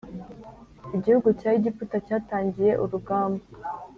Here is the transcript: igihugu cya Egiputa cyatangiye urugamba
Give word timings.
igihugu 0.97 1.29
cya 1.39 1.49
Egiputa 1.57 1.95
cyatangiye 2.05 2.71
urugamba 2.83 3.43